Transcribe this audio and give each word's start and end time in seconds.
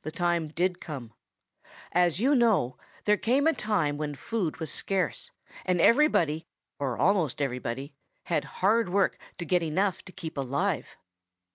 "The 0.00 0.10
time 0.10 0.48
did 0.48 0.80
come. 0.80 1.12
As 1.92 2.20
you 2.20 2.34
know, 2.34 2.78
there 3.04 3.18
came 3.18 3.46
a 3.46 3.52
time 3.52 3.98
when 3.98 4.14
food 4.14 4.60
was 4.60 4.72
scarce, 4.72 5.30
and 5.66 5.78
everybody, 5.78 6.46
or 6.78 6.96
almost 6.96 7.42
everybody, 7.42 7.92
had 8.24 8.44
hard 8.64 8.88
work 8.88 9.18
to 9.36 9.44
get 9.44 9.62
enough 9.62 10.02
to 10.06 10.12
keep 10.12 10.38
alive. 10.38 10.96